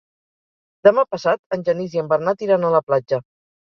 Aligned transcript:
Demà 0.87 1.05
passat 1.13 1.59
en 1.59 1.69
Genís 1.71 1.97
i 2.01 2.05
en 2.05 2.13
Bernat 2.17 2.47
iran 2.51 2.69
a 2.73 2.77
la 2.81 2.87
platja. 2.93 3.27